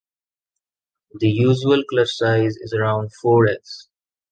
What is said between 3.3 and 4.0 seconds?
eggs.